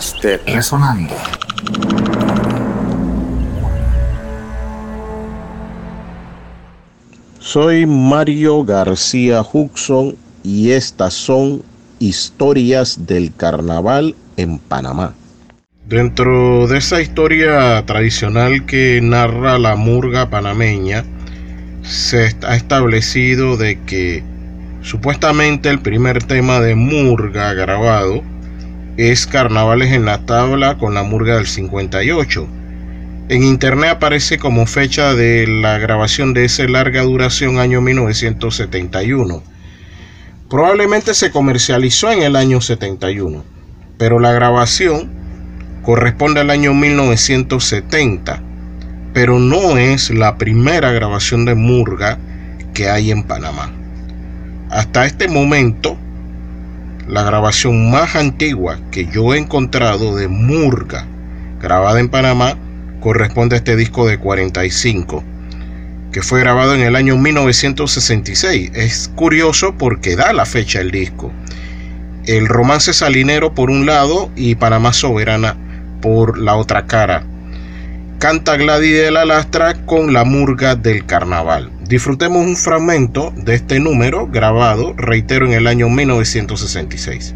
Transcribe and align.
De 0.00 0.38
Resonando. 0.46 1.14
Soy 7.38 7.84
Mario 7.84 8.64
García 8.64 9.42
Huxon 9.42 10.16
y 10.42 10.70
estas 10.70 11.12
son 11.12 11.62
historias 11.98 13.06
del 13.06 13.34
carnaval 13.36 14.14
en 14.38 14.58
Panamá. 14.58 15.12
Dentro 15.86 16.66
de 16.66 16.78
esa 16.78 17.02
historia 17.02 17.84
tradicional 17.84 18.64
que 18.64 19.00
narra 19.02 19.58
la 19.58 19.76
murga 19.76 20.30
panameña, 20.30 21.04
se 21.82 22.34
ha 22.46 22.56
establecido 22.56 23.58
de 23.58 23.78
que 23.82 24.24
supuestamente 24.80 25.68
el 25.68 25.80
primer 25.80 26.22
tema 26.22 26.58
de 26.60 26.74
murga 26.74 27.52
grabado 27.52 28.22
es 28.96 29.26
Carnavales 29.26 29.92
en 29.92 30.04
la 30.04 30.26
tabla 30.26 30.78
con 30.78 30.94
la 30.94 31.02
murga 31.02 31.36
del 31.36 31.46
58. 31.46 32.48
En 33.28 33.44
internet 33.44 33.90
aparece 33.90 34.38
como 34.38 34.66
fecha 34.66 35.14
de 35.14 35.46
la 35.46 35.78
grabación 35.78 36.34
de 36.34 36.44
esa 36.44 36.64
larga 36.64 37.02
duración 37.02 37.58
año 37.58 37.80
1971. 37.80 39.42
Probablemente 40.48 41.14
se 41.14 41.30
comercializó 41.30 42.10
en 42.10 42.22
el 42.22 42.34
año 42.34 42.60
71, 42.60 43.44
pero 43.98 44.18
la 44.18 44.32
grabación 44.32 45.08
corresponde 45.82 46.40
al 46.40 46.50
año 46.50 46.74
1970, 46.74 48.42
pero 49.14 49.38
no 49.38 49.78
es 49.78 50.10
la 50.10 50.36
primera 50.36 50.90
grabación 50.90 51.44
de 51.44 51.54
murga 51.54 52.18
que 52.74 52.88
hay 52.88 53.12
en 53.12 53.22
Panamá. 53.22 53.70
Hasta 54.70 55.06
este 55.06 55.28
momento, 55.28 55.96
la 57.10 57.24
grabación 57.24 57.90
más 57.90 58.14
antigua 58.14 58.78
que 58.92 59.06
yo 59.06 59.34
he 59.34 59.38
encontrado 59.38 60.14
de 60.14 60.28
Murga, 60.28 61.06
grabada 61.60 61.98
en 61.98 62.08
Panamá, 62.08 62.56
corresponde 63.00 63.56
a 63.56 63.58
este 63.58 63.74
disco 63.74 64.06
de 64.06 64.18
45, 64.18 65.24
que 66.12 66.22
fue 66.22 66.38
grabado 66.38 66.72
en 66.72 66.82
el 66.82 66.94
año 66.94 67.16
1966. 67.16 68.70
Es 68.74 69.10
curioso 69.16 69.74
porque 69.76 70.14
da 70.14 70.32
la 70.32 70.46
fecha 70.46 70.80
el 70.80 70.92
disco. 70.92 71.32
El 72.26 72.46
romance 72.46 72.92
salinero 72.92 73.54
por 73.56 73.70
un 73.70 73.86
lado 73.86 74.30
y 74.36 74.54
Panamá 74.54 74.92
soberana 74.92 75.56
por 76.00 76.38
la 76.38 76.54
otra 76.54 76.86
cara. 76.86 77.24
Canta 78.20 78.58
Gladys 78.58 79.00
de 79.00 79.10
la 79.10 79.24
Lastra 79.24 79.86
con 79.86 80.12
la 80.12 80.24
murga 80.24 80.76
del 80.76 81.06
carnaval. 81.06 81.70
Disfrutemos 81.88 82.46
un 82.46 82.54
fragmento 82.54 83.32
de 83.34 83.54
este 83.54 83.80
número 83.80 84.26
grabado, 84.26 84.92
reitero, 84.92 85.46
en 85.46 85.54
el 85.54 85.66
año 85.66 85.88
1966. 85.88 87.34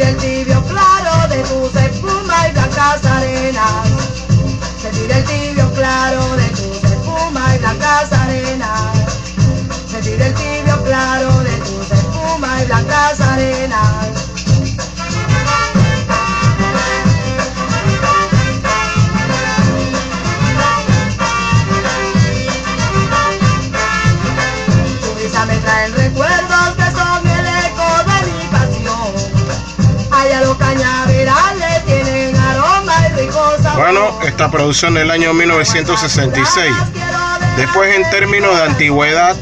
Sentir 0.00 0.06
el 0.06 0.16
tibio 0.16 0.62
claro 0.64 1.28
de 1.28 1.42
tus 1.42 1.76
espuma 1.76 2.48
y 2.48 2.52
blancas 2.52 3.04
arenas. 3.04 3.88
Sentir 4.80 5.10
el 5.12 5.24
tibio 5.24 5.70
claro 5.74 6.36
de 6.36 6.48
tus 6.48 6.84
espuma 6.84 7.54
y 7.54 7.58
blancas 7.58 8.12
arenas. 8.12 8.96
Sentir 9.90 10.22
el 10.22 10.34
tibio 10.34 10.82
claro 10.84 11.38
de 11.40 11.56
tus 11.58 11.90
espuma 11.90 12.62
y 12.62 12.66
blancas 12.66 13.20
arenas. 13.20 13.89
Bueno, 33.80 34.10
esta 34.24 34.50
producción 34.50 34.92
del 34.92 35.10
año 35.10 35.32
1966. 35.32 36.70
Después 37.56 37.96
en 37.96 38.10
términos 38.10 38.54
de 38.54 38.64
antigüedad, 38.64 39.34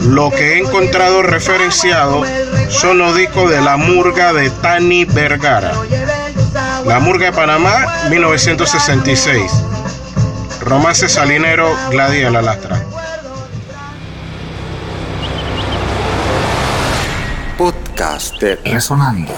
lo 0.00 0.30
que 0.30 0.54
he 0.54 0.58
encontrado 0.58 1.22
referenciado 1.22 2.24
son 2.68 2.98
los 2.98 3.14
discos 3.14 3.48
de 3.48 3.60
La 3.60 3.76
Murga 3.76 4.32
de 4.32 4.50
Tani 4.50 5.04
Vergara. 5.04 5.70
La 6.84 6.98
Murga 6.98 7.26
de 7.26 7.32
Panamá, 7.32 8.08
1966. 8.10 9.52
Romance 10.62 11.08
Salinero, 11.08 11.72
Gladia 11.88 12.28
La 12.32 12.42
Lastra. 12.42 12.82
Podcast 17.56 18.34
de 18.40 18.56
Resonando. 18.64 19.32